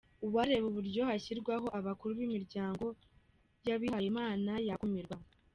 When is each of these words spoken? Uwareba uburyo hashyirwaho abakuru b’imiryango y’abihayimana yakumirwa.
Uwareba 0.25 0.65
uburyo 0.71 1.01
hashyirwaho 1.09 1.67
abakuru 1.79 2.11
b’imiryango 2.19 2.85
y’abihayimana 3.67 4.53
yakumirwa. 4.67 5.17